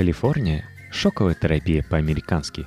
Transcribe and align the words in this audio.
Калифорния– 0.00 0.64
шоковая 0.90 1.34
терапия 1.34 1.82
по-американски. 1.82 2.66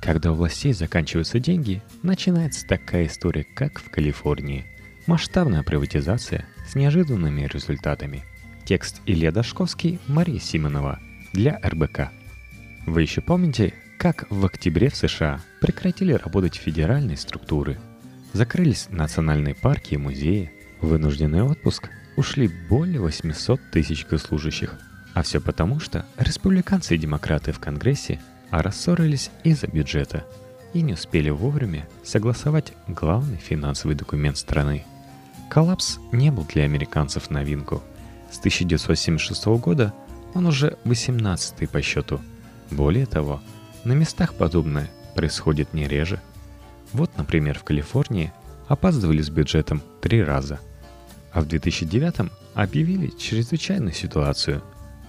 Когда 0.00 0.32
у 0.32 0.36
властей 0.36 0.72
заканчиваются 0.72 1.38
деньги, 1.38 1.82
начинается 2.02 2.66
такая 2.66 3.08
история, 3.08 3.44
как 3.44 3.78
в 3.78 3.90
Калифорнии. 3.90 4.64
Масштабная 5.06 5.64
приватизация 5.64 6.46
с 6.66 6.74
неожиданными 6.74 7.42
результатами. 7.42 8.24
Текст 8.64 9.02
Илья 9.04 9.32
Дашковский, 9.32 9.98
Мария 10.06 10.40
Симонова. 10.40 10.98
Для 11.34 11.60
РБК. 11.62 12.10
Вы 12.86 13.02
еще 13.02 13.20
помните, 13.20 13.74
как 13.98 14.24
в 14.30 14.42
октябре 14.46 14.88
в 14.88 14.96
США 14.96 15.42
прекратили 15.60 16.14
работать 16.14 16.54
федеральные 16.54 17.18
структуры? 17.18 17.78
Закрылись 18.32 18.86
национальные 18.88 19.54
парки 19.54 19.92
и 19.92 19.98
музеи. 19.98 20.50
Вынужденный 20.80 21.42
отпуск 21.42 21.90
ушли 22.16 22.48
более 22.70 23.02
800 23.02 23.60
тысяч 23.72 24.06
госслужащих. 24.06 24.78
А 25.14 25.22
все 25.22 25.40
потому, 25.40 25.80
что 25.80 26.06
республиканцы 26.16 26.94
и 26.94 26.98
демократы 26.98 27.52
в 27.52 27.58
Конгрессе 27.58 28.20
рассорились 28.50 29.30
из-за 29.44 29.66
бюджета 29.66 30.24
и 30.72 30.82
не 30.82 30.94
успели 30.94 31.30
вовремя 31.30 31.88
согласовать 32.04 32.72
главный 32.88 33.36
финансовый 33.36 33.94
документ 33.94 34.38
страны– 34.38 34.84
Коллапс 35.52 35.98
не 36.12 36.30
был 36.30 36.46
для 36.46 36.62
американцев 36.62 37.28
новинку. 37.28 37.82
С 38.30 38.38
1976 38.38 39.44
года 39.60 39.92
он 40.32 40.46
уже 40.46 40.78
18-й 40.86 41.68
по 41.68 41.82
счету. 41.82 42.22
Более 42.70 43.04
того, 43.04 43.42
на 43.84 43.92
местах 43.92 44.32
подобное 44.32 44.90
происходит 45.14 45.74
не 45.74 45.86
реже. 45.86 46.22
Вот, 46.94 47.10
например, 47.18 47.58
в 47.58 47.64
Калифорнии 47.64 48.32
опаздывали 48.66 49.20
с 49.20 49.28
бюджетом 49.28 49.82
три 50.00 50.22
раза. 50.22 50.58
А 51.34 51.42
в 51.42 51.48
2009 51.48 52.30
объявили 52.54 53.08
чрезвычайную 53.08 53.92
ситуацию. 53.92 54.62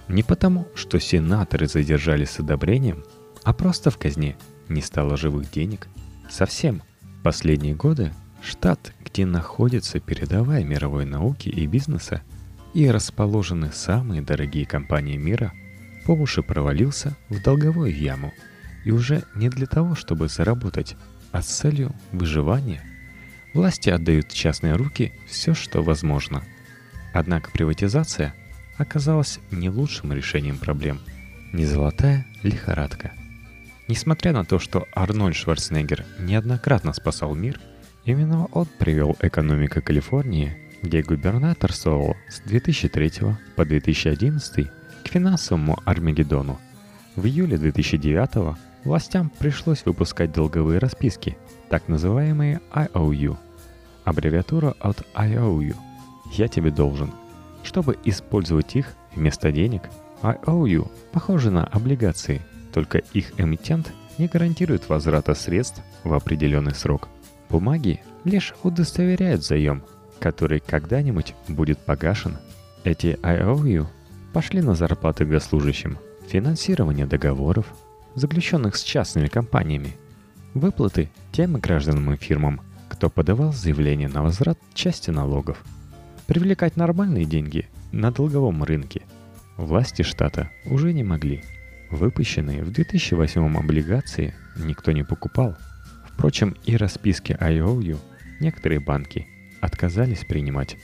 Не 0.08 0.22
потому, 0.22 0.68
что 0.74 0.98
сенаторы 1.00 1.66
задержались 1.66 2.30
с 2.30 2.40
одобрением, 2.40 3.04
а 3.42 3.52
просто 3.52 3.90
в 3.90 3.98
казне 3.98 4.36
не 4.68 4.82
стало 4.82 5.16
живых 5.16 5.50
денег. 5.50 5.88
Совсем. 6.30 6.82
Последние 7.22 7.74
годы 7.74 8.12
штат 8.42 8.92
где 9.14 9.26
находятся 9.26 10.00
передовая 10.00 10.64
мировой 10.64 11.04
науки 11.04 11.48
и 11.48 11.68
бизнеса 11.68 12.22
и 12.74 12.90
расположены 12.90 13.70
самые 13.72 14.22
дорогие 14.22 14.66
компании 14.66 15.16
мира, 15.16 15.52
по 16.04 16.10
уши 16.10 16.42
провалился 16.42 17.16
в 17.28 17.40
долговую 17.40 17.96
яму. 17.96 18.34
И 18.84 18.90
уже 18.90 19.22
не 19.36 19.48
для 19.48 19.66
того, 19.66 19.94
чтобы 19.94 20.28
заработать, 20.28 20.96
а 21.30 21.42
с 21.42 21.46
целью 21.46 21.94
выживания. 22.10 22.82
Власти 23.54 23.88
отдают 23.88 24.32
в 24.32 24.34
частные 24.34 24.74
руки 24.74 25.12
все, 25.28 25.54
что 25.54 25.80
возможно. 25.80 26.42
Однако 27.12 27.52
приватизация 27.52 28.34
оказалась 28.76 29.40
не 29.50 29.70
лучшим 29.70 30.12
решением 30.12 30.58
проблем, 30.58 31.00
не 31.52 31.64
золотая 31.64 32.26
лихорадка. 32.42 33.12
Несмотря 33.88 34.32
на 34.32 34.44
то, 34.44 34.58
что 34.58 34.86
Арнольд 34.94 35.36
Шварценеггер 35.36 36.04
неоднократно 36.18 36.92
спасал 36.92 37.34
мир– 37.34 37.60
Именно 38.04 38.46
он 38.52 38.66
привел 38.78 39.16
экономику 39.20 39.80
Калифорнии, 39.80 40.56
где 40.82 41.02
губернаторствовал 41.02 42.16
с 42.28 42.40
2003 42.40 43.12
по 43.56 43.64
2011 43.64 44.66
к 45.04 45.08
финансовому 45.08 45.78
Армагеддону. 45.86 46.58
В 47.16 47.24
июле 47.24 47.56
2009 47.56 48.58
властям 48.84 49.30
пришлось 49.30 49.86
выпускать 49.86 50.32
долговые 50.32 50.80
расписки, 50.80 51.38
так 51.70 51.88
называемые 51.88 52.60
IOU, 52.74 53.38
аббревиатура 54.04 54.74
от 54.80 55.02
IOU 55.14 55.74
«Я 56.32 56.48
тебе 56.48 56.70
должен». 56.70 57.10
Чтобы 57.64 57.98
использовать 58.04 58.76
их 58.76 58.92
вместо 59.16 59.50
денег, 59.50 59.82
IOU 60.22 60.88
похожи 61.10 61.50
на 61.50 61.64
облигации, 61.64 62.42
только 62.72 62.98
их 62.98 63.32
эмитент 63.40 63.90
не 64.18 64.28
гарантирует 64.28 64.88
возврата 64.88 65.34
средств 65.34 65.82
в 66.04 66.12
определенный 66.12 66.74
срок. 66.74 67.08
Бумаги 67.48 68.00
лишь 68.24 68.54
удостоверяют 68.62 69.44
заем, 69.44 69.82
который 70.20 70.60
когда-нибудь 70.60 71.34
будет 71.48 71.78
погашен. 71.78 72.36
Эти 72.84 73.18
IOU 73.22 73.86
пошли 74.32 74.60
на 74.60 74.74
зарплаты 74.74 75.24
госслужащим, 75.24 75.98
финансирование 76.28 77.06
договоров, 77.06 77.66
заключенных 78.14 78.76
с 78.76 78.82
частными 78.82 79.28
компаниями, 79.28 79.96
выплаты 80.52 81.10
тем 81.32 81.54
гражданам 81.54 82.12
и 82.12 82.16
фирмам, 82.16 82.60
кто 82.88 83.10
подавал 83.10 83.52
заявление 83.52 84.08
на 84.08 84.22
возврат 84.22 84.58
части 84.74 85.10
налогов. 85.10 85.64
Привлекать 86.26 86.76
нормальные 86.76 87.24
деньги 87.24 87.68
на 87.92 88.10
долговом 88.10 88.64
рынке 88.64 89.02
власти 89.56 90.02
штата 90.02 90.50
уже 90.64 90.92
не 90.92 91.04
могли. 91.04 91.42
Выпущенные 91.90 92.64
в 92.64 92.72
2008 92.72 93.56
облигации 93.56 94.34
никто 94.56 94.92
не 94.92 95.04
покупал– 95.04 95.56
Впрочем, 96.14 96.56
и 96.64 96.76
расписки 96.76 97.32
IOU 97.32 97.98
некоторые 98.40 98.80
банки 98.80 99.26
отказались 99.60 100.24
принимать, 100.24 100.76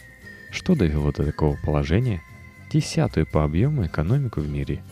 что 0.50 0.74
довело 0.74 1.12
до 1.12 1.24
такого 1.24 1.56
положения 1.64 2.20
десятую 2.70 3.26
по 3.26 3.44
объему 3.44 3.86
экономику 3.86 4.40
в 4.40 4.48
мире. 4.48 4.82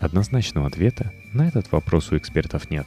Однозначного 0.00 0.66
ответа 0.66 1.12
на 1.32 1.46
этот 1.46 1.70
вопрос 1.70 2.12
у 2.12 2.16
экспертов 2.16 2.70
нет. 2.70 2.86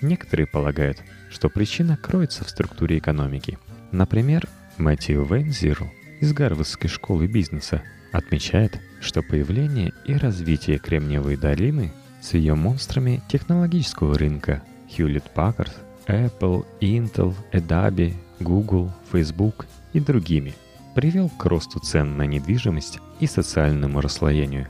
Некоторые 0.00 0.46
полагают, 0.46 1.02
что 1.30 1.48
причина 1.48 1.96
кроется 1.96 2.44
в 2.44 2.50
структуре 2.50 2.98
экономики. 2.98 3.58
Например, 3.92 4.48
Мэтью 4.78 5.24
Вейнзиру 5.24 5.92
из 6.20 6.32
Гарвардской 6.32 6.88
школы 6.88 7.26
бизнеса 7.26 7.82
отмечает, 8.12 8.80
что 9.00 9.22
появление 9.22 9.92
и 10.04 10.14
развитие 10.14 10.78
Кремниевой 10.78 11.36
долины 11.36 11.92
с 12.20 12.34
ее 12.34 12.54
монстрами 12.54 13.22
технологического 13.28 14.18
рынка 14.18 14.62
Hewlett 14.88 15.24
Packard 15.34 15.72
Apple, 16.06 16.66
Intel, 16.80 17.34
Adobe, 17.52 18.14
Google, 18.40 18.92
Facebook 19.10 19.66
и 19.92 20.00
другими, 20.00 20.54
привел 20.94 21.28
к 21.30 21.44
росту 21.46 21.78
цен 21.80 22.16
на 22.16 22.26
недвижимость 22.26 22.98
и 23.20 23.26
социальному 23.26 24.00
расслоению. 24.00 24.66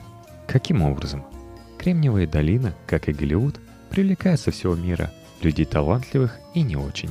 Каким 0.47 0.83
образом? 0.83 1.25
Кремниевая 1.79 2.27
долина, 2.27 2.75
как 2.87 3.09
и 3.09 3.13
Голливуд, 3.13 3.59
привлекает 3.89 4.39
со 4.39 4.51
всего 4.51 4.75
мира 4.75 5.11
людей 5.43 5.65
талантливых 5.65 6.39
и 6.55 6.63
не 6.63 6.77
очень. 6.77 7.11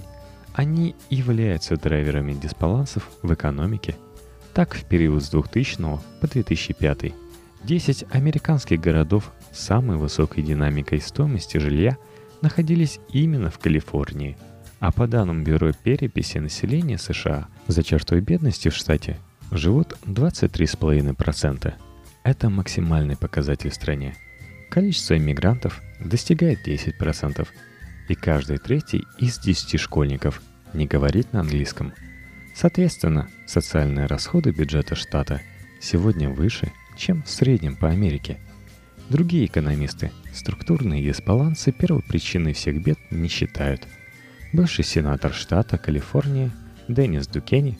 Они 0.54 0.96
являются 1.10 1.76
драйверами 1.76 2.34
дисбалансов 2.34 3.10
в 3.22 3.34
экономике. 3.34 3.96
Так, 4.54 4.76
в 4.76 4.86
период 4.86 5.24
с 5.24 5.30
2000 5.30 5.78
по 6.22 6.28
2005 6.28 7.14
10 7.64 8.06
американских 8.12 8.80
городов 8.80 9.32
с 9.52 9.60
самой 9.60 9.98
высокой 9.98 10.44
динамикой 10.44 11.02
стоимости 11.02 11.58
жилья– 11.58 11.98
находились 12.42 13.00
именно 13.12 13.50
в 13.50 13.60
Калифорнии. 13.60 14.38
А 14.80 14.92
по 14.92 15.08
данным 15.08 15.44
Бюро 15.44 15.72
переписи 15.72 16.38
населения 16.38 16.98
США, 16.98 17.48
за 17.68 17.84
чертой 17.84 18.22
бедности 18.22 18.70
в 18.70 18.76
штате 18.76 19.20
живут 19.52 19.98
23,5%. 20.06 21.74
Это 22.24 22.50
максимальный 22.50 23.18
показатель 23.18 23.70
в 23.72 23.76
стране. 23.76 24.16
Количество 24.70 25.18
иммигрантов 25.18 25.82
достигает 26.00 26.66
10%, 26.66 27.48
и 28.08 28.16
каждый 28.16 28.58
третий 28.58 29.04
из 29.18 29.40
10 29.40 29.80
школьников 29.80 30.42
не 30.74 30.86
говорит 30.86 31.34
на 31.34 31.42
английском. 31.42 31.94
Соответственно, 32.60 33.30
социальные 33.46 34.08
расходы 34.08 34.52
бюджета 34.52 34.96
штата 34.96 35.42
сегодня 35.80 36.30
выше, 36.30 36.72
чем 36.98 37.24
в 37.24 37.30
среднем 37.30 37.76
по 37.76 37.90
Америке– 37.90 38.38
Другие 39.10 39.48
экономисты 39.48 40.12
структурные 40.32 41.04
дисбалансы 41.04 41.72
причиной 41.72 42.54
всех 42.54 42.84
бед 42.84 43.00
не 43.10 43.28
считают. 43.28 43.88
Бывший 44.54 44.86
сенатор 44.86 45.34
штата 45.34 45.80
Калифорния 45.80 46.52
Деннис 46.88 47.26
Дукени 47.26 47.80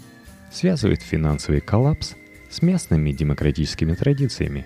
связывает 0.52 1.04
финансовый 1.04 1.62
коллапс 1.62 2.16
с 2.50 2.64
местными 2.64 3.12
демократическими 3.12 3.94
традициями. 3.94 4.66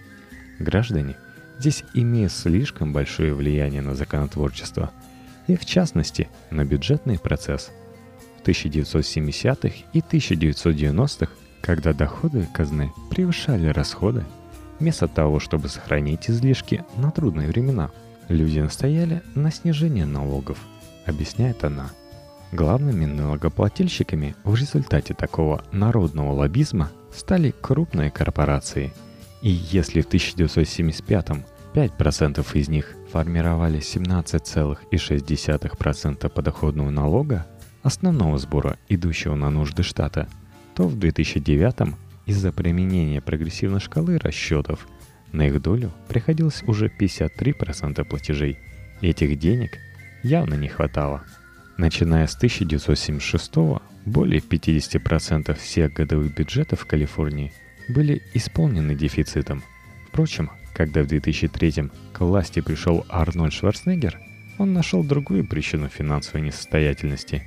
Граждане 0.58 1.18
здесь 1.60 1.84
имеют 1.94 2.32
слишком 2.32 2.94
большое 2.94 3.34
влияние 3.34 3.82
на 3.82 3.94
законотворчество 3.94 4.94
и, 5.48 5.58
в 5.58 5.66
частности, 5.66 6.30
на 6.50 6.64
бюджетный 6.64 7.20
процесс. 7.20 7.72
В 8.44 8.48
1970-х 8.48 9.76
и 9.94 10.00
1990-х, 10.00 11.32
когда 11.62 11.94
доходы 11.94 12.46
казны 12.54 12.92
превышали 13.10 13.68
расходы, 13.68 14.26
Вместо 14.84 15.08
того, 15.08 15.40
чтобы 15.40 15.70
сохранить 15.70 16.30
излишки 16.30 16.84
на 16.98 17.10
трудные 17.10 17.48
времена, 17.48 17.90
люди 18.28 18.60
настояли 18.60 19.22
на 19.34 19.50
снижении 19.50 20.04
налогов, 20.04 20.58
объясняет 21.06 21.64
она. 21.64 21.90
Главными 22.52 23.06
налогоплательщиками 23.06 24.36
в 24.44 24.56
результате 24.56 25.14
такого 25.14 25.64
народного 25.72 26.34
лоббизма 26.34 26.92
стали 27.16 27.56
крупные 27.62 28.12
корпорации. 28.12 28.92
И 29.42 29.50
если 29.50 30.02
в 30.02 30.10
1975-м 30.10 31.46
5% 31.74 32.46
из 32.54 32.68
них 32.68 32.94
формировали 33.10 33.80
17,6% 33.80 36.30
подоходного 36.30 36.90
налога, 36.90 37.48
основного 37.84 38.38
сбора, 38.38 38.78
идущего 38.90 39.36
на 39.36 39.50
нужды 39.50 39.84
штата, 39.84 40.28
то 40.76 40.88
в 40.88 40.98
2009 40.98 41.96
из-за 42.26 42.52
применения 42.52 43.22
прогрессивной 43.22 43.80
шкалы 43.80 44.18
расчетов 44.18 44.88
На 45.32 45.48
их 45.48 45.62
долю 45.62 45.92
приходилось 46.08 46.64
уже 46.64 46.88
53% 46.88 48.04
платежей. 48.06 48.58
Этих 49.02 49.38
денег 49.40 49.78
явно 50.24 50.54
не 50.54 50.68
хватало. 50.68 51.24
Начиная 51.78 52.28
с 52.28 52.36
1976 52.36 53.82
более 54.06 54.42
50% 54.42 55.54
всех 55.56 55.94
годовых 55.94 56.36
бюджетов 56.36 56.82
в 56.82 56.86
Калифорнии 56.86 57.52
были 57.90 58.22
исполнены 58.34 58.96
дефицитом. 58.96 59.64
Впрочем, 60.08 60.52
когда 60.74 61.04
в 61.04 61.08
2003 61.08 61.90
к 62.14 62.22
власти 62.22 62.60
пришел 62.62 63.06
Арнольд 63.10 63.54
Шварценеггер, 63.54 64.20
он 64.58 64.74
нашел 64.74 65.04
другую 65.04 65.46
причину 65.46 65.90
финансовой 65.90 66.42
несостоятельности. 66.42 67.44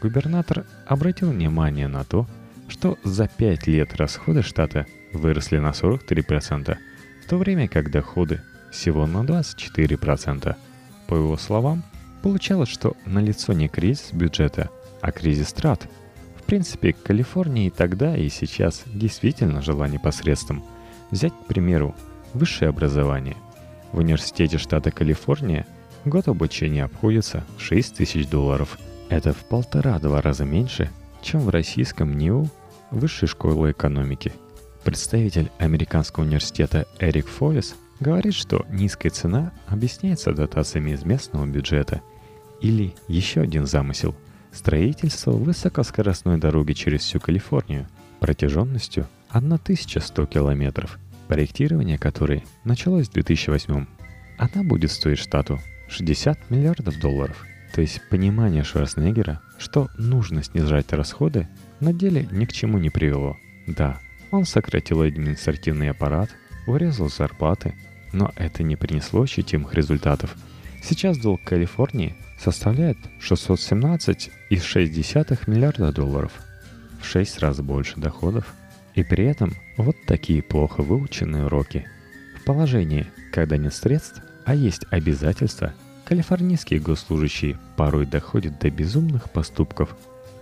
Губернатор 0.00 0.66
обратил 0.86 1.30
внимание 1.30 1.88
на 1.88 2.04
то, 2.04 2.26
что 2.68 2.98
за 3.04 3.28
5 3.28 3.66
лет 3.66 3.96
расходы 3.96 4.42
штата 4.42 4.86
выросли 5.12 5.58
на 5.58 5.70
43%, 5.70 6.76
в 7.24 7.28
то 7.28 7.38
время 7.38 7.68
как 7.68 7.90
доходы 7.90 8.42
всего 8.70 9.06
на 9.06 9.22
24%. 9.24 10.56
По 11.06 11.14
его 11.14 11.36
словам, 11.36 11.82
получалось, 12.22 12.68
что 12.68 12.96
налицо 13.06 13.52
не 13.52 13.68
кризис 13.68 14.12
бюджета, 14.12 14.70
а 15.00 15.12
кризис 15.12 15.52
трат. 15.52 15.88
В 16.36 16.42
принципе, 16.42 16.92
Калифорния 16.92 17.68
и 17.68 17.70
тогда, 17.70 18.16
и 18.16 18.28
сейчас 18.28 18.82
действительно 18.86 19.62
жила 19.62 19.88
непосредством. 19.88 20.64
Взять, 21.10 21.32
к 21.32 21.46
примеру, 21.46 21.94
высшее 22.34 22.68
образование. 22.68 23.36
В 23.92 23.98
университете 23.98 24.58
штата 24.58 24.90
Калифорния 24.90 25.66
год 26.04 26.28
обучения 26.28 26.84
обходится 26.84 27.44
в 27.56 27.62
6 27.62 27.96
тысяч 27.96 28.28
долларов. 28.28 28.78
Это 29.08 29.32
в 29.32 29.44
полтора-два 29.44 30.20
раза 30.20 30.44
меньше, 30.44 30.90
чем 31.22 31.40
в 31.40 31.48
российском 31.48 32.16
НИУ 32.16 32.50
Высшей 32.90 33.28
школы 33.28 33.72
экономики. 33.72 34.32
Представитель 34.84 35.50
Американского 35.58 36.24
университета 36.24 36.86
Эрик 37.00 37.26
Фоллис 37.26 37.74
говорит, 37.98 38.34
что 38.34 38.64
низкая 38.68 39.10
цена 39.10 39.52
объясняется 39.66 40.32
дотациями 40.32 40.92
из 40.92 41.04
местного 41.04 41.46
бюджета. 41.46 42.00
Или 42.60 42.94
еще 43.08 43.40
один 43.40 43.66
замысел– 43.66 44.14
строительство 44.52 45.32
высокоскоростной 45.32 46.38
дороги 46.38 46.72
через 46.72 47.02
всю 47.02 47.20
Калифорнию 47.20 47.88
протяженностью 48.20 49.08
1100 49.30 50.26
километров, 50.26 50.98
проектирование 51.28 51.98
которой 51.98 52.44
началось 52.64 53.08
в 53.08 53.12
2008 53.12 53.86
Она 54.38 54.62
будет 54.62 54.90
стоить 54.90 55.18
штату 55.18 55.60
60 55.88 56.50
миллиардов 56.50 56.98
долларов. 57.00 57.44
То 57.72 57.80
есть 57.80 58.00
понимание 58.08 58.64
Шварценеггера, 58.64 59.40
что 59.58 59.88
нужно 59.98 60.42
снижать 60.42 60.92
расходы, 60.92 61.48
на 61.80 61.92
деле 61.92 62.26
ни 62.30 62.44
к 62.44 62.52
чему 62.52 62.78
не 62.78 62.90
привело. 62.90 63.36
Да, 63.66 63.98
он 64.30 64.44
сократил 64.44 65.02
административный 65.02 65.90
аппарат, 65.90 66.30
урезал 66.66 67.08
зарплаты, 67.08 67.74
но 68.12 68.30
это 68.36 68.62
не 68.62 68.76
принесло 68.76 69.22
ощутимых 69.22 69.74
результатов. 69.74 70.36
Сейчас 70.82 71.18
долг 71.18 71.42
Калифорнии 71.44 72.14
составляет 72.38 72.98
617,6 73.20 75.38
миллиарда 75.46 75.92
долларов, 75.92 76.32
в 77.00 77.06
6 77.06 77.38
раз 77.40 77.60
больше 77.60 77.98
доходов. 77.98 78.54
И 78.94 79.02
при 79.02 79.24
этом 79.24 79.52
вот 79.76 79.96
такие 80.06 80.42
плохо 80.42 80.82
выученные 80.82 81.46
уроки. 81.46 81.88
В 82.40 82.44
положении, 82.44 83.06
когда 83.32 83.56
нет 83.58 83.74
средств, 83.74 84.22
а 84.44 84.54
есть 84.54 84.84
обязательства, 84.90 85.74
калифорнийские 86.06 86.80
госслужащие 86.80 87.58
порой 87.76 88.06
доходят 88.06 88.58
до 88.58 88.70
безумных 88.70 89.30
поступков. 89.30 89.96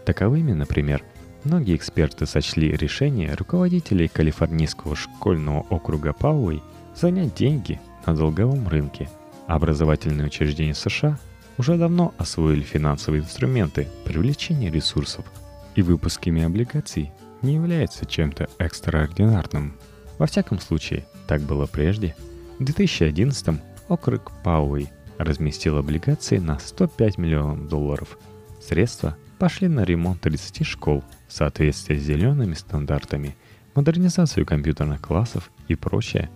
Таковыми, 0.05 0.53
например, 0.53 1.03
Многие 1.45 1.77
эксперты 1.77 2.25
сочли 2.25 2.73
решение 2.73 3.35
руководителей 3.35 4.09
Калифорнийского 4.09 4.97
школьного 4.97 5.61
округа 5.69 6.15
Пауэй 6.15 6.63
занять 6.97 7.35
деньги 7.35 7.79
на 8.07 8.17
долговом 8.17 8.67
рынке. 8.67 9.11
Образовательные 9.47 10.29
учреждения 10.29 10.75
США 10.75 11.19
уже 11.59 11.77
давно 11.77 12.15
освоили 12.17 12.63
финансовые 12.63 13.23
инструменты 13.23 13.89
привлечения 14.07 14.71
ресурсов, 14.71 15.27
и 15.75 15.83
выпусками 15.83 16.43
облигаций 16.43 17.13
не 17.43 17.57
является 17.57 18.07
чем-то 18.07 18.49
экстраординарным. 18.59 19.77
Во 20.17 20.27
всяком 20.27 20.59
случае, 20.61 21.05
так 21.27 21.43
было 21.43 21.67
прежде. 21.67 22.17
В 22.59 22.65
2011 22.65 23.61
округ 23.89 24.33
Пауэй 24.43 24.89
разместил 25.19 25.79
облигации 25.79 26.39
на 26.39 26.59
105 26.59 27.19
миллионов 27.19 27.69
долларов. 27.69 28.19
Средства 28.61 29.17
пошли 29.39 29.69
на 29.69 29.85
ремонт 29.85 30.21
30 30.21 30.67
школ 30.67 31.05
в 31.29 31.33
соответствии 31.33 31.97
с 31.97 32.03
зелеными 32.03 32.55
стандартами, 32.55 33.37
модернизацию 33.75 34.47
компьютерных 34.47 35.01
классов 35.01 35.51
и 35.69 35.75
прочее. 35.75 36.31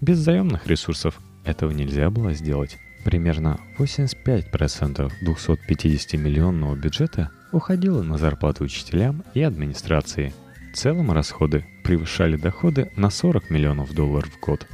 Без 0.00 0.18
заемных 0.18 0.66
ресурсов 0.66 1.20
этого 1.44 1.70
нельзя 1.70 2.10
было 2.10 2.32
сделать. 2.32 2.78
Примерно 3.04 3.60
85% 3.78 5.12
250-миллионного 5.22 6.76
бюджета 6.76 7.30
уходило 7.52 8.02
на 8.02 8.16
зарплаты 8.16 8.64
учителям 8.64 9.24
и 9.34 9.42
администрации. 9.42 10.32
В 10.72 10.76
целом 10.76 11.12
расходы 11.12 11.64
превышали 11.84 12.36
доходы 12.36 12.90
на 12.96 13.10
40 13.10 13.50
миллионов 13.50 13.94
долларов 13.94 14.30
в 14.30 14.40
год. 14.40 14.66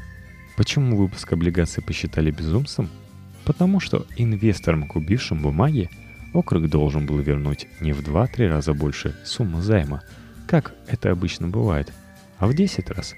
Почему 0.56 0.96
выпуск 0.96 1.32
облигаций 1.32 1.82
посчитали 1.82 2.30
безумством? 2.30 2.88
Потому 3.50 3.80
что 3.80 4.06
инвесторам, 4.16 4.86
купившим 4.86 5.42
бумаги, 5.42 5.90
округ 6.32 6.68
должен 6.68 7.04
был 7.04 7.18
вернуть 7.18 7.66
не 7.80 7.92
в 7.92 8.00
2-3 8.00 8.46
раза 8.46 8.74
больше 8.74 9.16
сумму 9.24 9.60
займа, 9.60 10.04
как 10.46 10.72
это 10.86 11.10
обычно 11.10 11.48
бывает, 11.48 11.92
а 12.38 12.46
в 12.46 12.54
10 12.54 12.88
раз. 12.90 13.16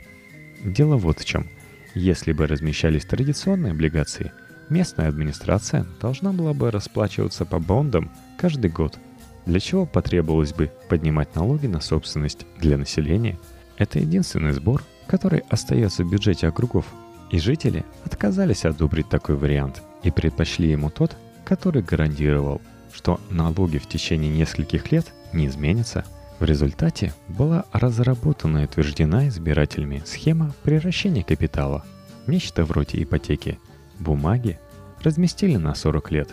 Дело 0.64 0.96
вот 0.96 1.20
в 1.20 1.26
чем. 1.26 1.50
Если 1.94 2.32
бы 2.32 2.46
размещались 2.46 3.05
традиционные 3.05 3.73
облигации, 3.73 4.32
местная 4.70 5.08
администрация 5.08 5.84
должна 6.00 6.32
была 6.32 6.55
бы 6.55 6.70
расплачиваться 6.70 7.44
по 7.44 7.58
бондам 7.58 8.11
каждый 8.38 8.70
год, 8.70 8.99
для 9.44 9.61
чего 9.61 9.84
потребовалось 9.84 10.55
бы 10.55 10.73
поднимать 10.88 11.34
налоги 11.34 11.67
на 11.67 11.82
собственность 11.82 12.46
для 12.58 12.79
населения. 12.79 13.38
Это 13.76 13.99
единственный 13.99 14.52
сбор, 14.52 14.82
который 15.06 15.40
остается 15.50 16.05
в 16.05 16.11
бюджете 16.11 16.49
округов, 16.49 16.87
и 17.31 17.38
жители 17.38 17.84
отказались 18.06 18.64
одобрить 18.64 19.11
такой 19.11 19.37
вариант 19.37 19.82
и 20.03 20.11
предпочли 20.11 20.71
ему 20.71 20.91
тот, 20.91 21.17
который 21.45 21.83
гарантировал 21.83 22.61
что 22.93 23.21
налоги 23.31 23.79
в 23.79 23.89
течение 23.89 24.31
нескольких 24.31 24.93
лет 24.93 25.13
не 25.33 25.47
изменятся. 25.47 26.05
В 26.39 26.45
результате 26.45 27.13
была 27.29 27.65
разработана 27.73 28.59
и 28.59 28.65
утверждена 28.65 29.29
избирателями 29.29 30.03
схема 30.05 30.53
превращения 30.63 31.23
капитала. 31.23 31.85
Нечто 32.27 32.65
вроде 32.65 33.03
ипотеки. 33.03 33.59
Бумаги 33.99 34.59
разместили 35.03 35.56
на 35.56 35.75
40 35.75 36.11
лет. 36.11 36.31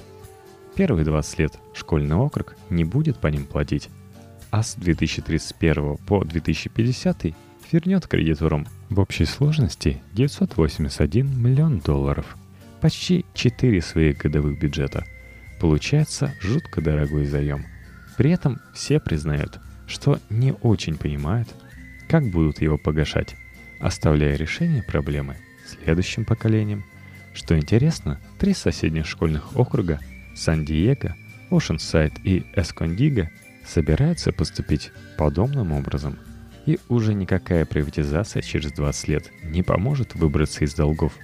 Первые 0.76 1.06
20 1.06 1.40
лет 1.40 1.54
школьный 1.74 2.16
округ 2.16 2.56
не 2.70 2.86
будет 2.86 3.18
по 3.18 3.28
ним 3.28 3.46
платить, 3.46 3.90
а 4.50 4.64
с 4.64 4.76
2031 4.76 5.98
по 5.98 6.24
2050 6.24 7.26
вернет 7.72 8.08
кредиторам 8.08 8.68
в 8.90 9.00
общей 9.00 9.26
сложности 9.26 10.02
981 10.14 11.40
миллион 11.40 11.80
долларов. 11.80 12.38
Почти 12.82 13.26
4 13.34 13.82
своих 13.82 14.18
годовых 14.18 14.60
бюджета– 14.60 15.06
Получается 15.60 16.34
жутко 16.40 16.82
дорогой 16.82 17.26
заем. 17.26 17.66
При 18.18 18.32
этом 18.32 18.60
все 18.74 19.00
признают, 19.00 19.60
что 19.88 20.20
не 20.30 20.54
очень 20.54 20.98
понимают, 20.98 21.50
как 22.08 22.24
будут 22.30 22.62
его 22.62 22.78
погашать, 22.78 23.36
оставляя 23.80 24.36
решение 24.36 24.84
проблемы 24.84 25.36
следующим 25.68 26.26
поколениям. 26.26 26.86
Что 27.34 27.58
интересно, 27.58 28.20
три 28.40 28.54
соседних 28.54 29.06
школьных 29.06 29.56
округа 29.56 30.00
Сан-Диего, 30.36 31.16
Ошенсайд 31.52 32.14
и 32.24 32.46
Эскондиго 32.56 33.30
собираются 33.66 34.32
поступить 34.32 34.92
подобным 35.18 35.74
образом. 35.74 36.18
И 36.66 36.80
уже 36.88 37.14
никакая 37.14 37.66
приватизация 37.66 38.42
через 38.42 38.72
20 38.72 39.08
лет 39.08 39.32
не 39.44 39.64
поможет 39.64 40.16
выбраться 40.16 40.64
из 40.64 40.74
долгов– 40.74 41.14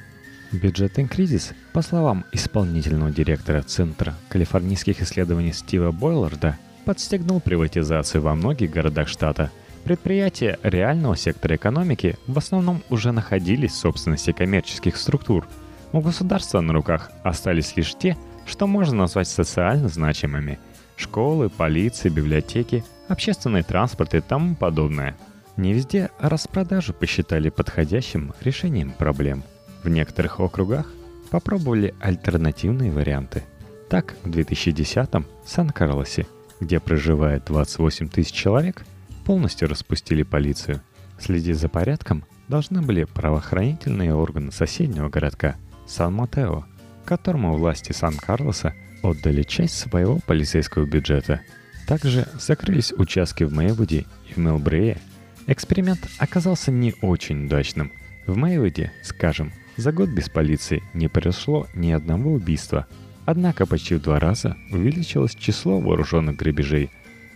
Бюджетный 0.56 1.06
кризис, 1.06 1.54
по 1.74 1.82
словам 1.82 2.24
исполнительного 2.32 3.12
директора 3.12 3.62
Центра 3.62 4.16
калифорнийских 4.30 5.02
исследований 5.02 5.52
Стива 5.52 5.92
Бойларда, 5.92 6.58
подстегнул 6.86 7.42
приватизацию 7.42 8.22
во 8.22 8.36
многих 8.36 8.72
городах 8.72 9.10
штата. 9.10 9.52
Предприятия 9.84 10.58
реального 10.64 11.18
сектора 11.18 11.58
экономики 11.58 12.18
в 12.28 12.38
основном 12.38 12.84
уже 12.90 13.12
находились 13.12 13.74
в 13.74 13.78
собственности 13.78 14.32
коммерческих 14.32 14.96
структур. 14.96 15.46
У 15.92 16.00
государства 16.00 16.62
на 16.62 16.72
руках 16.72 17.12
остались 17.24 17.76
лишь 17.76 17.94
те, 17.96 18.18
что 18.46 18.66
можно 18.66 18.96
назвать 18.96 19.28
социально 19.28 19.90
значимыми. 19.90 20.58
Школы, 20.96 21.50
полиции, 21.50 22.08
библиотеки, 22.08 22.86
общественный 23.10 23.64
транспорт 23.64 24.14
и 24.16 24.22
тому 24.22 24.56
подобное. 24.56 25.18
Не 25.58 25.74
везде 25.74 26.12
распродажу 26.20 26.94
посчитали 26.94 27.50
подходящим 27.50 28.34
решением 28.42 28.92
проблем– 28.92 29.44
в 29.86 29.90
некоторых 29.90 30.40
округах 30.40 30.88
попробовали 31.30 31.94
альтернативные 32.02 32.92
варианты. 32.92 33.44
Так, 33.88 34.16
в 34.24 34.30
2010-м 34.30 35.28
в 35.46 35.50
Сан-Карлосе, 35.50 36.26
где 36.60 36.80
проживает 36.80 37.46
28 37.46 38.10
тысяч 38.10 38.32
человек, 38.32 38.84
полностью 39.26 39.70
распустили 39.70 40.24
полицию. 40.24 40.82
Следить 41.20 41.58
за 41.58 41.70
порядком 41.70 42.26
должны 42.48 42.82
были 42.82 43.04
правоохранительные 43.04 44.14
органы 44.16 44.52
соседнего 44.52 45.10
городка 45.10 45.56
Сан-Матео, 45.88 46.66
которому 47.06 47.56
власти 47.56 47.92
Сан-Карлоса 47.92 48.74
отдали 49.04 49.44
часть 49.44 49.78
своего 49.78 50.20
полицейского 50.26 50.86
бюджета. 50.86 51.42
Также 51.88 52.28
закрылись 52.40 52.92
участки 52.92 53.44
в 53.44 53.54
Мэйвуде 53.54 54.06
и 54.28 54.34
в 54.34 54.38
Мелбрее. 54.38 54.98
Эксперимент 55.46 56.00
оказался 56.18 56.72
не 56.72 56.96
очень 57.04 57.46
удачным. 57.46 57.92
В 58.26 58.36
Мэйвуде, 58.36 58.92
скажем, 59.04 59.54
за 59.78 59.92
год 59.92 60.10
без 60.10 60.30
полиции 60.30 60.84
не 60.94 61.08
произошло 61.08 61.68
ни 61.74 61.92
одного 61.92 62.34
убийства. 62.34 62.88
Однако 63.26 63.66
почти 63.66 63.96
в 63.96 64.02
два 64.02 64.20
раза 64.20 64.56
увеличилось 64.72 65.36
число 65.36 65.80
вооруженных 65.80 66.36
грабежей 66.36 66.92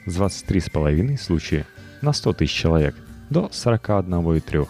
с 0.05 0.17
23,5 0.17 1.17
случая 1.17 1.65
на 2.01 2.13
100 2.13 2.33
тысяч 2.33 2.53
человек 2.53 2.95
до 3.29 3.49
41,3. 3.51 4.67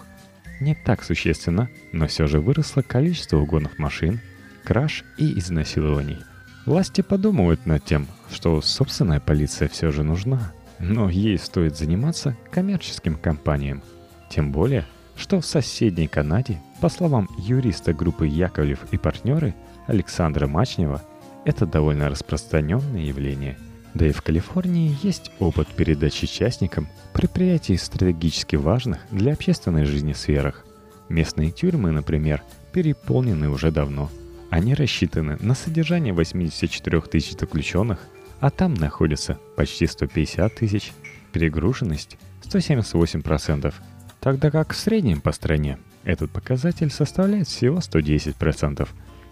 Не 0.61 0.75
так 0.75 1.03
существенно, 1.03 1.69
но 1.91 2.07
все 2.07 2.27
же 2.27 2.39
выросло 2.39 2.81
количество 2.81 3.37
угонов 3.37 3.77
машин, 3.77 4.19
краж 4.63 5.03
и 5.17 5.37
изнасилований. 5.39 6.17
Власти 6.65 7.01
подумывают 7.01 7.65
над 7.65 7.83
тем, 7.85 8.07
что 8.31 8.61
собственная 8.61 9.19
полиция 9.19 9.67
все 9.69 9.91
же 9.91 10.03
нужна, 10.03 10.53
но 10.79 11.09
ей 11.09 11.37
стоит 11.37 11.77
заниматься 11.77 12.35
коммерческим 12.51 13.15
компаниям. 13.15 13.81
Тем 14.29 14.51
более, 14.51 14.85
что 15.15 15.41
в 15.41 15.45
соседней 15.45 16.07
Канаде, 16.07 16.61
по 16.79 16.87
словам 16.87 17.27
юриста 17.37 17.93
группы 17.93 18.25
Яковлев 18.25 18.85
и 18.91 18.97
партнеры 18.97 19.53
Александра 19.87 20.47
Мачнева, 20.47 21.01
это 21.43 21.65
довольно 21.65 22.09
распространенное 22.09 23.01
явление. 23.01 23.57
Да 23.93 24.07
и 24.07 24.11
в 24.11 24.21
Калифорнии 24.21 24.95
есть 25.01 25.31
опыт 25.39 25.67
передачи 25.67 26.27
частникам 26.27 26.87
предприятий 27.11 27.75
стратегически 27.75 28.55
важных 28.55 28.99
для 29.11 29.33
общественной 29.33 29.83
жизни 29.83 30.13
сферах. 30.13 30.65
Местные 31.09 31.51
тюрьмы, 31.51 31.91
например, 31.91 32.43
переполнены 32.71 33.49
уже 33.49 33.71
давно. 33.71 34.09
Они 34.49 34.73
рассчитаны 34.73 35.37
на 35.41 35.55
содержание 35.55 36.13
84 36.13 37.01
тысяч 37.01 37.37
заключенных, 37.37 37.99
а 38.39 38.51
там 38.51 38.73
находится 38.73 39.37
почти 39.57 39.85
150 39.85 40.55
тысяч. 40.55 40.93
Перегруженность 41.33 42.17
178%, 42.43 43.73
тогда 44.19 44.49
как 44.49 44.73
в 44.73 44.77
среднем 44.77 45.19
по 45.21 45.31
стране 45.31 45.77
этот 46.03 46.31
показатель 46.31 46.89
составляет 46.89 47.47
всего 47.47 47.77
110%. 47.77 48.87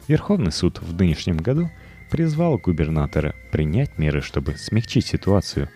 Верховный 0.08 0.52
суд 0.52 0.82
в 0.82 0.94
нынешнем 0.96 1.38
году 1.38 1.70
призвал 2.10 2.58
губернатора 2.58 3.36
принять 3.52 3.98
меры, 3.98 4.22
чтобы 4.22 4.58
смягчить 4.58 5.06
ситуацию. 5.06 5.70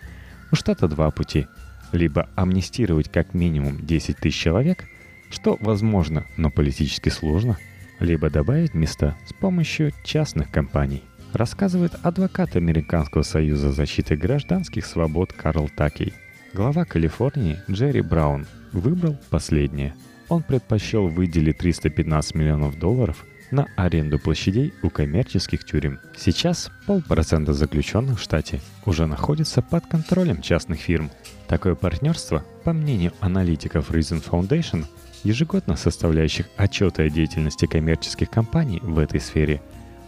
У 0.50 0.56
штата 0.56 0.88
два 0.88 1.10
пути. 1.10 1.46
Либо 1.92 2.28
амнистировать 2.36 3.10
как 3.10 3.34
минимум 3.34 3.84
10 3.84 4.16
тысяч 4.16 4.38
человек, 4.38 4.84
что 5.30 5.58
возможно, 5.60 6.24
но 6.36 6.50
политически 6.50 7.10
сложно, 7.10 7.58
либо 8.00 8.30
добавить 8.30 8.74
места 8.74 9.16
с 9.26 9.32
помощью 9.32 9.92
частных 10.04 10.50
компаний 10.50 11.02
рассказывает 11.32 11.92
адвокат 12.02 12.56
Американского 12.56 13.22
союза 13.22 13.72
защиты 13.72 14.16
гражданских 14.16 14.86
свобод 14.86 15.32
Карл 15.32 15.68
Такей. 15.74 16.12
Глава 16.52 16.84
Калифорнии 16.84 17.58
Джерри 17.70 18.02
Браун 18.02 18.46
выбрал 18.72 19.16
последнее. 19.30 19.94
Он 20.32 20.42
предпочел 20.42 21.08
выделить 21.08 21.58
315 21.58 22.34
миллионов 22.36 22.78
долларов 22.78 23.26
на 23.50 23.66
аренду 23.76 24.18
площадей 24.18 24.72
у 24.82 24.88
коммерческих 24.88 25.62
тюрем. 25.62 26.00
Сейчас 26.16 26.70
полпроцента 26.86 27.52
заключенных 27.52 28.18
в 28.18 28.22
штате 28.22 28.62
уже 28.86 29.04
находится 29.04 29.60
под 29.60 29.86
контролем 29.86 30.40
частных 30.40 30.80
фирм. 30.80 31.10
Такое 31.48 31.74
партнерство, 31.74 32.46
по 32.64 32.72
мнению 32.72 33.12
аналитиков 33.20 33.90
Reason 33.90 34.24
Foundation, 34.26 34.86
ежегодно 35.22 35.76
составляющих 35.76 36.48
отчеты 36.56 37.02
о 37.02 37.10
деятельности 37.10 37.66
коммерческих 37.66 38.30
компаний 38.30 38.80
в 38.82 38.98
этой 38.98 39.20
сфере, 39.20 39.60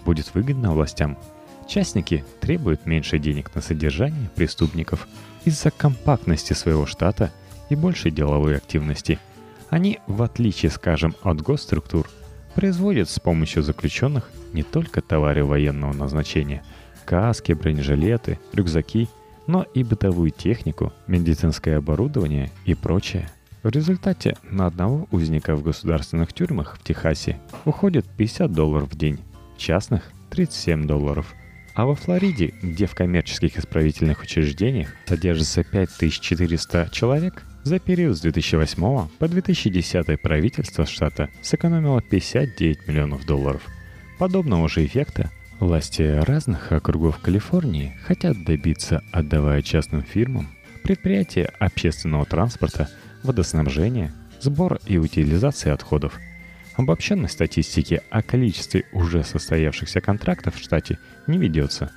будет 0.06 0.34
выгодно 0.34 0.72
властям. 0.72 1.18
Частники 1.68 2.24
требуют 2.40 2.86
меньше 2.86 3.18
денег 3.18 3.54
на 3.54 3.60
содержание 3.60 4.30
преступников– 4.34 5.06
из-за 5.44 5.70
компактности 5.70 6.54
своего 6.54 6.86
штата 6.86 7.30
и 7.68 7.76
большей 7.76 8.10
деловой 8.10 8.56
активности. 8.56 9.18
Они, 9.70 9.98
в 10.06 10.22
отличие, 10.22 10.70
скажем, 10.70 11.14
от 11.22 11.40
госструктур, 11.40 12.08
производят 12.54 13.10
с 13.10 13.18
помощью 13.18 13.62
заключенных 13.62 14.30
не 14.52 14.62
только 14.62 15.00
товары 15.00 15.44
военного 15.44 15.92
назначения, 15.92 16.62
каски, 17.04 17.52
бронежилеты, 17.52 18.38
рюкзаки, 18.52 19.08
но 19.46 19.62
и 19.74 19.82
бытовую 19.82 20.30
технику, 20.30 20.92
медицинское 21.06 21.76
оборудование 21.76 22.50
и 22.64 22.74
прочее. 22.74 23.28
В 23.62 23.68
результате 23.68 24.36
на 24.50 24.66
одного 24.66 25.08
узника 25.10 25.56
в 25.56 25.62
государственных 25.62 26.32
тюрьмах 26.32 26.76
в 26.76 26.84
Техасе 26.84 27.40
уходит 27.64 28.06
50 28.16 28.52
долларов 28.52 28.90
в 28.90 28.96
день, 28.96 29.18
частных 29.56 30.10
37 30.30 30.86
долларов– 30.86 31.34
а 31.74 31.86
во 31.86 31.94
Флориде, 31.96 32.54
где 32.62 32.86
в 32.86 32.94
коммерческих 32.94 33.58
исправительных 33.58 34.22
учреждениях 34.22 34.94
содержится 35.06 35.64
5400 35.64 36.88
человек, 36.92 37.42
за 37.64 37.78
период 37.78 38.16
с 38.16 38.20
2008 38.20 39.08
по 39.18 39.28
2010 39.28 40.20
правительство 40.20 40.86
штата 40.86 41.30
сэкономило 41.42 42.00
59 42.00 42.86
миллионов 42.86 43.26
долларов. 43.26 43.62
Подобного 44.18 44.68
же 44.68 44.84
эффекта 44.84 45.30
власти 45.58 46.02
разных 46.02 46.70
округов 46.70 47.18
Калифорнии 47.18 47.98
хотят 48.04 48.44
добиться, 48.44 49.02
отдавая 49.10 49.62
частным 49.62 50.02
фирмам 50.02 50.48
предприятия 50.82 51.50
общественного 51.58 52.24
транспорта, 52.26 52.88
водоснабжения, 53.22 54.14
сбора 54.40 54.78
и 54.86 54.98
утилизации 54.98 55.70
отходов– 55.70 56.18
Обобщенной 56.76 57.28
статистики 57.28 58.02
о 58.10 58.20
количестве 58.22 58.84
уже 58.92 59.22
состоявшихся 59.22 60.00
контрактов 60.00 60.56
в 60.56 60.62
штате 60.62 60.98
не 61.28 61.38
ведется. 61.38 61.92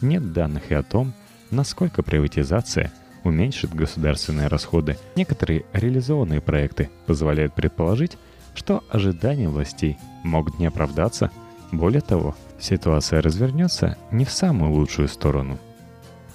Нет 0.00 0.32
данных 0.32 0.70
и 0.70 0.74
о 0.74 0.84
том, 0.84 1.12
насколько 1.50 2.02
приватизация 2.04 2.92
уменьшит 3.24 3.74
государственные 3.74 4.48
расходы. 4.48 4.96
Некоторые 5.16 5.64
реализованные 5.72 6.40
проекты 6.40 6.90
позволяют 7.06 7.54
предположить, 7.54 8.16
что 8.54 8.84
ожидания 8.90 9.48
властей 9.48 9.98
могут 10.22 10.58
не 10.58 10.66
оправдаться. 10.66 11.30
Более 11.72 12.00
того, 12.00 12.34
ситуация 12.58 13.22
развернется 13.22 13.96
не 14.10 14.24
в 14.24 14.30
самую 14.30 14.72
лучшую 14.72 15.08
сторону. 15.08 15.58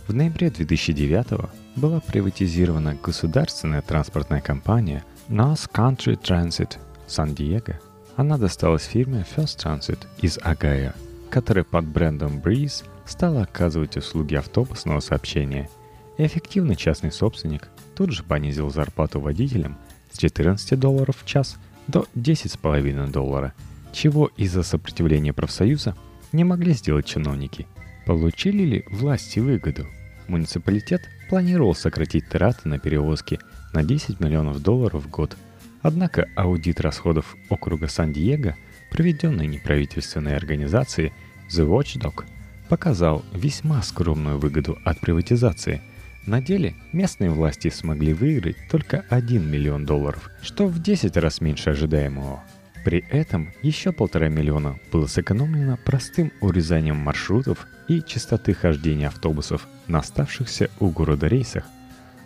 В 0.08 0.14
ноябре 0.14 0.50
2009 0.50 1.50
была 1.76 2.00
приватизирована 2.00 2.96
государственная 3.02 3.82
транспортная 3.82 4.42
компания 4.42 5.04
North 5.28 5.70
Country 5.72 6.20
Transit 6.20 6.78
Сан-Диего 7.08 7.80
она 8.16 8.38
досталась 8.38 8.84
фирме 8.84 9.26
First 9.36 9.58
Transit 9.58 10.00
из 10.20 10.40
Агая, 10.42 10.96
которая 11.30 11.66
под 11.66 11.86
брендом 11.86 12.40
Breeze 12.40 12.86
стала 13.06 13.42
оказывать 13.42 13.98
услуги 13.98 14.36
автобусного 14.36 15.02
сообщения. 15.02 15.70
Эффективный 16.18 16.76
частный 16.76 17.12
собственник 17.12 17.70
тут 17.96 18.12
же 18.12 18.24
понизил 18.24 18.70
зарплату 18.70 19.20
водителям 19.20 19.78
с 20.12 20.18
14 20.18 20.80
долларов 20.80 21.18
в 21.22 21.26
час 21.26 21.58
до 21.88 22.06
10,5 22.16 23.12
доллара, 23.12 23.54
чего 23.92 24.32
из-за 24.38 24.64
сопротивления 24.64 25.34
профсоюза 25.34 25.96
не 26.32 26.44
могли 26.44 26.74
сделать 26.74 27.06
чиновники. 27.06 27.68
Получили 28.06 28.64
ли 28.64 28.86
власти 28.90 29.40
выгоду? 29.40 29.88
Муниципалитет 30.28 31.02
планировал 31.30 31.76
сократить 31.76 32.30
траты 32.30 32.68
на 32.68 32.80
перевозки 32.80 33.40
на 33.74 33.84
10 33.84 34.20
миллионов 34.20 34.62
долларов 34.62 35.04
в 35.04 35.10
год– 35.10 35.36
Однако 35.86 36.28
аудит 36.36 36.82
расходов 36.82 37.36
округа 37.48 37.88
Сан-Диего, 37.88 38.56
проведенный 38.90 39.46
неправительственной 39.46 40.36
организацией 40.36 41.14
The 41.52 41.64
Watchdog, 41.64 42.26
показал 42.70 43.24
весьма 43.36 43.84
скромную 43.84 44.40
выгоду 44.40 44.80
от 44.84 45.00
приватизации. 45.00 45.84
На 46.26 46.42
деле 46.42 46.76
местные 46.92 47.30
власти 47.30 47.70
смогли 47.70 48.14
выиграть 48.14 48.58
только 48.70 49.06
1 49.10 49.48
миллион 49.48 49.86
долларов, 49.86 50.32
что 50.42 50.66
в 50.66 50.82
10 50.82 51.16
раз 51.18 51.40
меньше 51.40 51.70
ожидаемого. 51.70 52.44
При 52.84 53.06
этом 53.10 53.52
еще 53.62 53.92
полтора 53.92 54.28
миллиона 54.28 54.80
было 54.92 55.06
сэкономлено 55.06 55.78
простым 55.86 56.32
урезанием 56.42 56.98
маршрутов 56.98 57.68
и 57.88 58.02
частоты 58.02 58.54
хождения 58.54 59.08
автобусов 59.08 59.68
на 59.88 60.00
оставшихся 60.00 60.70
у 60.80 60.90
города 60.90 61.28
рейсах. 61.28 61.66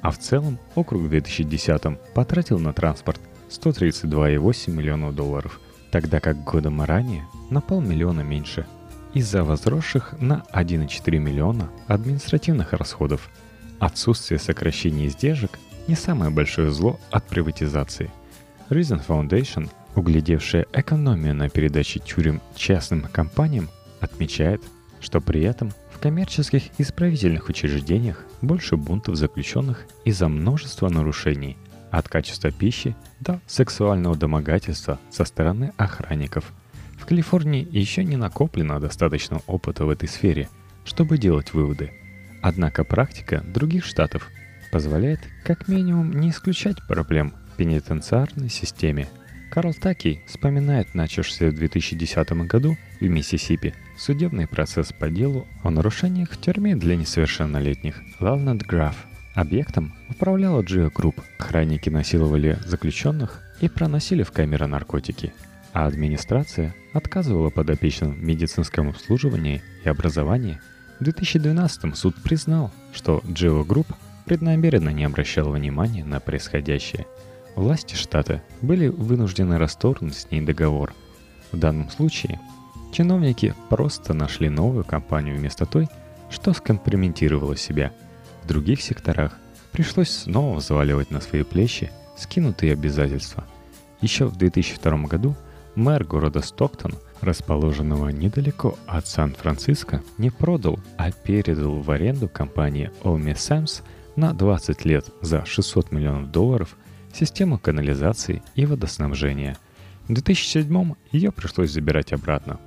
А 0.01 0.11
в 0.11 0.17
целом 0.17 0.59
округ 0.75 1.03
в 1.03 1.09
2010 1.09 1.99
потратил 2.13 2.59
на 2.59 2.71
транспорт 2.71 3.19
132,8 3.49 4.71
миллионов 4.71 5.13
долларов, 5.13 5.59
тогда 5.91 6.21
как 6.21 6.43
годом 6.43 6.81
ранее 6.81 7.25
на 7.49 7.59
полмиллиона 7.59 8.21
меньше, 8.21 8.65
из-за 9.13 9.43
возросших 9.43 10.15
на 10.19 10.43
1,4 10.53 11.17
миллиона 11.17 11.69
административных 11.87 12.73
расходов. 12.73 13.29
Отсутствие 13.79 14.39
сокращения 14.39 15.07
издержек 15.07 15.59
не 15.87 15.95
самое 15.95 16.31
большое 16.31 16.71
зло 16.71 16.99
от 17.11 17.27
приватизации. 17.27 18.11
Reason 18.69 19.01
Foundation, 19.05 19.69
углядевшая 19.95 20.65
экономию 20.73 21.33
на 21.33 21.49
передаче 21.49 21.99
тюрем 21.99 22.41
частным 22.55 23.03
компаниям, 23.03 23.69
отмечает, 23.99 24.61
что 24.99 25.21
при 25.21 25.41
этом 25.41 25.71
в 25.93 25.99
коммерческих 25.99 26.63
исправительных 26.77 27.49
учреждениях 27.49 28.23
больше 28.41 28.77
бунтов 28.77 29.15
заключенных 29.15 29.85
из-за 30.05 30.27
множества 30.27 30.89
нарушений– 30.89 31.57
от 31.91 32.07
качества 32.07 32.51
пищи 32.51 32.95
до 33.19 33.39
сексуального 33.47 34.15
домогательства 34.15 34.99
со 35.09 35.25
стороны 35.25 35.73
охранников. 35.77 36.51
В 36.97 37.05
Калифорнии 37.05 37.67
еще 37.69 38.03
не 38.03 38.17
накоплено 38.17 38.79
достаточно 38.79 39.41
опыта 39.47 39.85
в 39.85 39.89
этой 39.89 40.07
сфере, 40.07 40.49
чтобы 40.85 41.17
делать 41.17 41.53
выводы. 41.53 41.91
Однако 42.41 42.83
практика 42.83 43.43
других 43.45 43.85
штатов 43.85 44.29
позволяет 44.71 45.19
как 45.43 45.67
минимум 45.67 46.11
не 46.19 46.29
исключать 46.29 46.77
проблем 46.87 47.33
в 47.53 47.57
пенитенциарной 47.57 48.49
системе. 48.49 49.07
Карл 49.49 49.73
Таки 49.73 50.21
вспоминает 50.27 50.93
начавшийся 50.93 51.47
в 51.47 51.55
2010 51.55 52.31
году 52.47 52.77
в 52.99 53.03
Миссисипи 53.03 53.73
судебный 53.97 54.47
процесс 54.47 54.93
по 54.93 55.09
делу 55.09 55.47
о 55.63 55.71
нарушениях 55.71 56.31
в 56.31 56.39
тюрьме 56.39 56.75
для 56.75 56.95
несовершеннолетних 56.95 57.95
Walnut 58.19 58.65
Grove. 58.67 58.95
Объектом 59.33 59.95
управляла 60.09 60.61
GEO 60.61 60.89
Group. 60.89 61.21
Охранники 61.39 61.89
насиловали 61.89 62.59
заключенных 62.65 63.41
и 63.59 63.69
проносили 63.69 64.23
в 64.23 64.31
камеры 64.31 64.67
наркотики, 64.67 65.33
а 65.73 65.87
администрация 65.87 66.75
отказывала 66.93 67.49
подопечным 67.49 68.13
в 68.13 68.23
медицинском 68.23 68.89
обслуживании 68.89 69.61
и 69.83 69.89
образовании. 69.89 70.59
В 70.99 71.03
2012 71.03 71.95
суд 71.97 72.15
признал, 72.15 72.71
что 72.93 73.21
GEO 73.27 73.63
Group 73.63 73.87
преднамеренно 74.25 74.89
не 74.89 75.05
обращал 75.05 75.51
внимания 75.51 76.03
на 76.03 76.19
происходящее. 76.19 77.05
Власти 77.55 77.95
штата 77.95 78.43
были 78.61 78.87
вынуждены 78.87 79.57
расторгнуть 79.57 80.15
с 80.15 80.29
ней 80.31 80.41
договор. 80.41 80.93
В 81.51 81.57
данном 81.57 81.89
случае 81.89 82.39
чиновники 82.91 83.55
просто 83.69 84.13
нашли 84.13 84.49
новую 84.49 84.83
компанию 84.83 85.37
вместо 85.37 85.65
той, 85.65 85.87
что 86.29 86.53
скомпрометировала 86.53 87.55
себя– 87.55 87.91
других 88.49 88.81
секторах 88.81 89.37
пришлось 89.71 90.09
снова 90.09 90.55
взваливать 90.55 91.11
на 91.11 91.21
свои 91.21 91.43
плечи 91.43 91.91
скинутые 92.17 92.73
обязательства. 92.73 93.45
Еще 94.01 94.25
в 94.25 94.35
2002 94.37 94.97
году 95.03 95.35
мэр 95.75 96.03
города 96.03 96.41
Стоктон, 96.41 96.93
расположенного 97.21 98.09
недалеко 98.09 98.77
от 98.87 99.07
Сан-Франциско, 99.07 100.01
не 100.17 100.29
продал, 100.29 100.79
а 100.97 101.11
передал 101.11 101.81
в 101.81 101.91
аренду 101.91 102.27
компании 102.27 102.91
Olme 103.03 103.33
Sams 103.33 103.83
на 104.15 104.33
20 104.33 104.85
лет 104.85 105.05
за 105.21 105.45
600 105.45 105.91
миллионов 105.91 106.31
долларов 106.31 106.77
систему 107.13 107.57
канализации 107.57 108.41
и 108.55 108.65
водоснабжения. 108.65 109.57
В 110.07 110.13
2007 110.13 110.93
ее 111.11 111.31
пришлось 111.31 111.71
забирать 111.71 112.13
обратно 112.13 112.59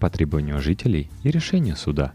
по 0.00 0.10
требованию 0.10 0.60
жителей 0.60 1.10
и 1.22 1.30
решению 1.30 1.76
суда. 1.76 2.12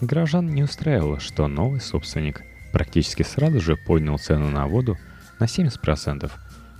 Граждан 0.00 0.50
не 0.50 0.62
устраивало, 0.62 1.20
что 1.20 1.48
новый 1.48 1.80
собственник– 1.80 2.42
практически 2.74 3.22
сразу 3.22 3.60
же 3.60 3.76
поднял 3.76 4.18
цену 4.18 4.50
на 4.50 4.66
воду 4.66 4.98
на 5.38 5.44
70%. 5.44 6.28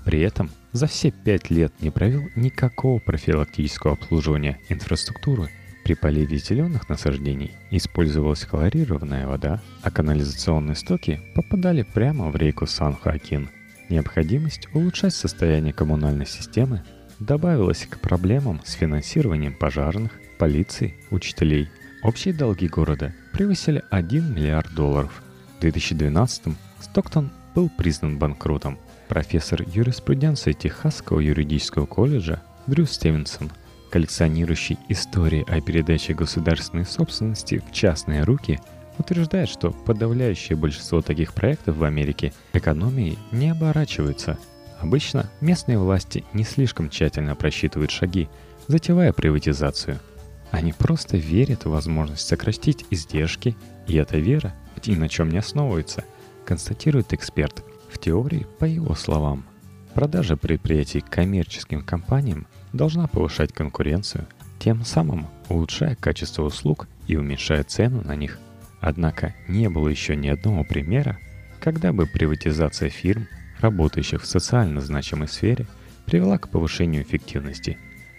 При 0.05 0.21
этом 0.21 0.51
за 0.73 0.87
все 0.87 1.11
пять 1.11 1.51
лет 1.51 1.73
не 1.81 1.91
провел 1.91 2.23
никакого 2.37 2.99
профилактического 2.99 3.95
обслуживания 3.95 4.59
инфраструктуры. 4.69 5.49
При 5.85 5.95
поливе 5.95 6.39
зеленых 6.39 6.89
насаждений 6.89 7.53
использовалась 7.71 8.45
хлорированная 8.45 9.27
вода, 9.27 9.63
а 9.83 9.91
канализационные 9.91 10.77
стоки 10.77 11.21
попадали 11.35 11.83
прямо 11.83 12.31
в 12.31 12.37
реку 12.37 12.67
Сан-Хоакин. 12.67 13.51
Необходимость 13.91 14.69
улучшать 14.73 15.15
состояние 15.15 15.75
коммунальной 15.75 16.27
системы 16.27 16.83
добавилась 17.19 17.87
к 17.87 18.01
проблемам 18.01 18.63
с 18.65 18.73
финансированием 18.73 19.55
пожарных, 19.55 20.13
полиции, 20.39 20.95
учителей. 21.11 21.69
Общие 22.03 22.33
долги 22.33 22.67
города 22.67 23.15
превысили 23.33 23.83
1 23.91 24.35
миллиард 24.35 24.75
долларов, 24.75 25.23
2012 25.61 26.55
Стоктон 26.81 27.31
был 27.55 27.71
признан 27.71 28.19
банкротом. 28.19 28.79
Профессор 29.09 29.63
юриспруденции 29.63 30.53
Техасского 30.53 31.21
юридического 31.21 31.87
колледжа 31.87 32.43
Дрю 32.67 32.87
Стивенсон, 32.87 33.51
коллекционирующий 33.91 34.79
истории 34.89 35.45
о 35.47 35.61
передаче 35.61 36.15
государственной 36.15 36.87
собственности 36.87 37.63
в 37.69 37.73
частные 37.73 38.25
руки, 38.25 38.61
утверждает, 38.99 39.49
что 39.49 39.71
подавляющее 39.71 40.57
большинство 40.57 41.03
таких 41.03 41.35
проектов 41.35 41.77
в 41.77 41.85
Америке 41.85 42.33
экономией 42.53 43.19
не 43.31 43.51
оборачиваются. 43.51 44.39
Обычно 44.81 45.31
местные 45.41 45.79
власти 45.79 46.25
не 46.33 46.45
слишком 46.45 46.89
тщательно 46.89 47.35
просчитывают 47.35 47.91
шаги, 47.91 48.29
затевая 48.69 49.13
приватизацию. 49.13 49.99
Они 50.51 50.73
просто 50.73 51.17
верят 51.17 51.65
в 51.65 51.71
возможность 51.71 52.27
сократить 52.27 52.85
издержки, 52.91 53.57
и 53.87 53.97
эта 53.97 54.19
вера 54.19 54.55
ни 54.87 54.95
на 54.95 55.09
чем 55.09 55.31
не 55.31 55.39
основывается, 55.39 56.05
констатирует 56.45 57.13
эксперт. 57.13 57.65
В 57.95 57.99
теории, 58.01 58.45
по 58.59 58.65
его 58.65 58.97
словам, 58.97 59.45
продажа 59.95 60.37
предприятий 60.37 61.01
коммерческим 61.01 61.81
компаниям 61.81 62.49
должна 62.73 63.07
повышать 63.07 63.53
конкуренцию, 63.53 64.27
тем 64.59 64.85
самым 64.85 65.29
улучшая 65.49 65.95
качество 65.95 66.43
услуг 66.43 66.89
и 67.07 67.17
уменьшая 67.17 67.63
цену 67.63 68.03
на 68.03 68.17
них. 68.17 68.41
Однако 68.81 69.33
не 69.47 69.71
было 69.71 69.89
еще 69.89 70.17
ни 70.17 70.27
одного 70.27 70.65
примера, 70.65 71.19
когда 71.61 71.93
бы 71.93 72.07
приватизация 72.07 72.91
фирм, 72.91 73.29
работающих 73.61 74.23
в 74.23 74.27
социально 74.27 74.81
значимой 74.81 75.29
сфере, 75.29 75.67
привела 76.05 76.37
к 76.39 76.51
повышению 76.51 77.05
эффективности, 77.05 77.79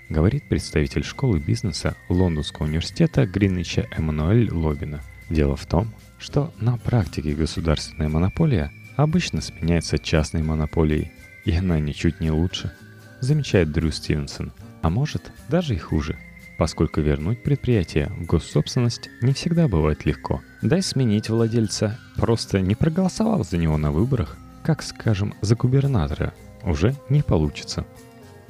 говорит 0.09 0.47
представитель 0.47 1.03
школы 1.03 1.39
бизнеса 1.39 1.95
Лондонского 2.07 2.65
университета 2.65 3.27
Гринвича 3.27 3.87
Эммануэль 3.91 4.51
Лобина. 4.51 5.01
Дело 5.29 5.57
в 5.57 5.65
том, 5.65 5.93
что 6.17 6.53
на 6.61 6.77
практике 6.77 7.33
государственная 7.33 8.07
монополия 8.07 8.71
обычно 8.95 9.41
сменяется 9.41 9.97
частной 9.97 10.43
монополией, 10.43 11.11
и 11.45 11.55
она 11.55 11.79
ничуть 11.79 12.19
не 12.19 12.31
лучше, 12.31 12.71
замечает 13.19 13.71
Дрю 13.71 13.91
Стивенсон, 13.91 14.51
а 14.81 14.89
может 14.89 15.31
даже 15.49 15.75
и 15.75 15.77
хуже, 15.77 16.17
поскольку 16.57 17.01
вернуть 17.01 17.43
предприятие 17.43 18.07
в 18.07 18.25
госсобственность 18.25 19.09
не 19.21 19.33
всегда 19.33 19.67
бывает 19.67 20.05
легко. 20.05 20.41
Дай 20.61 20.81
сменить 20.81 21.29
владельца, 21.29 21.99
просто 22.15 22.61
не 22.61 22.75
проголосовал 22.75 23.43
за 23.43 23.57
него 23.57 23.77
на 23.77 23.91
выборах, 23.91 24.37
как, 24.63 24.81
скажем, 24.81 25.33
за 25.41 25.55
губернатора, 25.55 26.33
уже 26.63 26.95
не 27.09 27.21
получится. 27.21 27.85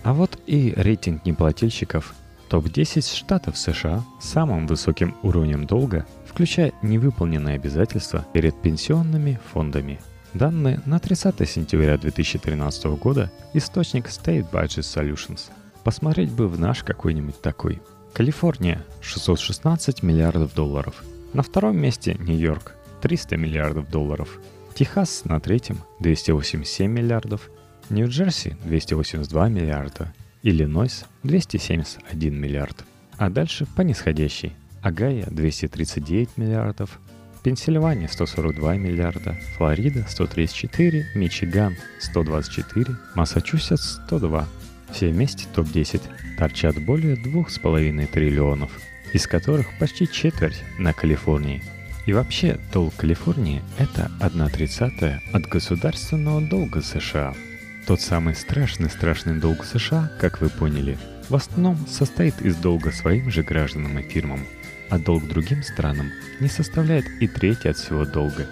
А 0.03 0.13
вот 0.13 0.39
и 0.45 0.73
рейтинг 0.75 1.25
неплательщиков 1.25 2.13
Топ-10 2.49 3.17
штатов 3.17 3.57
США 3.57 4.03
с 4.21 4.29
самым 4.29 4.67
высоким 4.67 5.15
уровнем 5.23 5.65
долга, 5.65 6.05
включая 6.27 6.73
невыполненные 6.83 7.55
обязательства 7.55 8.25
перед 8.33 8.61
пенсионными 8.61 9.39
фондами. 9.51 9.99
Данные 10.35 10.81
на 10.85 10.99
30 10.99 11.49
сентября 11.49 11.97
2013 11.97 12.85
года 12.99 13.31
источник 13.53 14.07
State 14.07 14.45
Budget 14.51 14.81
Solutions. 14.81 15.49
Посмотреть 15.85 16.29
бы 16.29 16.49
в 16.49 16.59
наш 16.59 16.83
какой-нибудь 16.83 17.39
такой. 17.41 17.81
Калифорния– 18.11 18.83
616 19.01 20.03
миллиардов 20.03 20.53
долларов. 20.53 21.05
На 21.31 21.41
втором 21.41 21.77
месте 21.77 22.17
Нью-Йорк– 22.19 22.73
300 23.01 23.37
миллиардов 23.37 23.89
долларов. 23.89 24.41
Техас 24.73 25.23
на 25.23 25.39
третьем– 25.39 25.79
287 26.01 26.91
миллиардов. 26.91 27.49
Нью-Джерси– 27.89 28.57
282 28.65 29.47
миллиарда. 29.47 30.13
Иллинойс– 30.43 31.05
271 31.23 32.37
миллиард. 32.37 32.83
А 33.15 33.29
дальше 33.29 33.65
по 33.73 33.83
нисходящей. 33.83 34.51
Агая– 34.81 35.27
239 35.31 36.31
миллиардов, 36.35 36.99
Пенсильвания– 37.45 38.07
142 38.11 38.77
миллиарда, 38.77 39.37
Флорида– 39.55 40.03
134, 40.09 41.11
Мичиган– 41.13 41.77
124, 41.99 42.95
Массачусетс– 43.13 43.99
102. 44.07 44.47
Все 44.91 45.09
вместе 45.09 45.45
топ-10 45.53 46.01
торчат 46.39 46.83
более 46.83 47.15
2,5 47.15 48.07
триллионов, 48.07 48.71
из 49.13 49.27
которых 49.27 49.67
почти 49.77 50.11
четверть 50.11 50.63
на 50.79 50.91
Калифорнии. 50.91 51.61
И 52.07 52.13
вообще, 52.13 52.59
долг 52.73 52.95
Калифорнии– 52.95 53.61
это 53.77 54.11
1 54.21 54.49
тридцатая 54.49 55.21
от 55.31 55.43
государственного 55.43 56.41
долга 56.41 56.81
США– 56.81 57.35
тот 57.85 58.01
самый 58.01 58.33
страшный-страшный 58.33 59.39
долг 59.39 59.63
США, 59.63 60.11
как 60.19 60.41
вы 60.41 60.49
поняли, 60.49 60.97
в 61.29 61.35
основном 61.35 61.77
состоит 61.85 62.41
из 62.41 62.55
долга 62.55 62.91
своим 62.91 63.29
же 63.29 63.43
гражданам 63.43 63.99
и 63.99 64.01
фирмам, 64.01 64.39
а 64.89 64.97
долг 64.97 65.27
другим 65.27 65.63
странам 65.63 66.11
не 66.39 66.47
составляет 66.47 67.05
и 67.19 67.27
трети 67.27 67.67
от 67.67 67.77
всего 67.77 68.05
долга. 68.05 68.47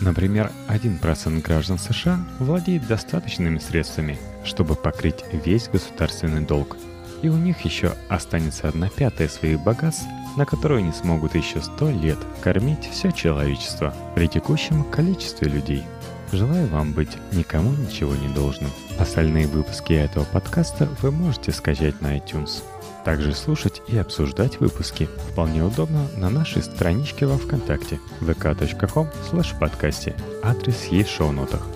Например, 0.00 0.50
1% 0.68 1.42
граждан 1.42 1.78
США 1.78 2.24
владеет 2.38 2.86
достаточными 2.86 3.58
средствами, 3.58 4.18
чтобы 4.44 4.74
покрыть 4.74 5.24
весь 5.32 5.68
государственный 5.68 6.44
долг, 6.44 6.76
и 7.22 7.28
у 7.28 7.36
них 7.36 7.60
еще 7.60 7.94
останется 8.08 8.68
одна 8.68 8.88
пятая 8.88 9.28
своих 9.28 9.60
богатств, 9.60 10.06
на 10.36 10.44
которые 10.44 10.78
они 10.78 10.92
смогут 10.92 11.34
еще 11.34 11.60
сто 11.60 11.90
лет 11.90 12.18
кормить 12.42 12.88
все 12.90 13.12
человечество 13.12 13.94
при 14.14 14.26
текущем 14.26 14.84
количестве 14.84 15.48
людей– 15.48 15.84
Желаю 16.32 16.66
вам 16.68 16.94
быть 16.94 17.10
никому 17.32 17.72
ничего 17.72 18.16
не 18.16 18.28
должным. 18.28 18.70
Остальные 18.98 19.46
выпуски 19.48 19.92
этого 19.92 20.24
подкаста 20.24 20.88
вы 21.02 21.10
можете 21.10 21.52
скачать 21.52 22.00
на 22.00 22.16
iTunes. 22.16 22.62
Также 23.04 23.34
слушать 23.34 23.82
и 23.88 23.98
обсуждать 23.98 24.60
выпуски 24.60 25.08
вполне 25.30 25.62
удобно 25.64 26.06
на 26.16 26.30
нашей 26.30 26.62
страничке 26.62 27.26
во 27.26 27.36
Вконтакте 27.36 27.98
vk.com 28.20 29.08
подкасте. 29.58 30.14
Адрес 30.42 30.84
есть 30.86 31.10
в 31.10 31.16
шоу-нотах. 31.16 31.71